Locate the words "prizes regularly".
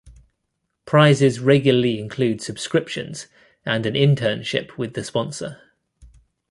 0.85-1.99